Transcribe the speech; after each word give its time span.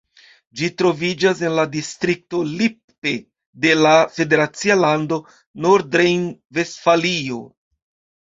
Ĝi 0.59 0.67
troviĝas 0.81 1.41
en 1.49 1.51
la 1.57 1.65
distrikto 1.73 2.39
Lippe 2.61 3.11
de 3.65 3.75
la 3.81 3.91
federacia 4.15 4.77
lando 4.79 5.21
Nordrejn-Vestfalio. 5.67 7.39